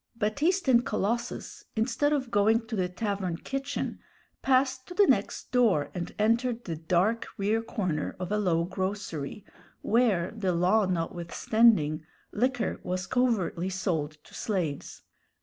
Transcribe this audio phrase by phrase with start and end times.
[0.15, 3.99] Baptiste and Colossus, instead of going to the tavern kitchen,
[4.41, 9.45] passed to the next door and entered the dark rear corner of a low grocery,
[9.83, 15.03] where, the law notwithstanding, liquor was covertly sold to slaves.